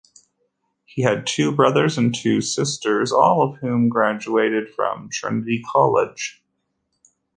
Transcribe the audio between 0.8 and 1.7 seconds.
He had two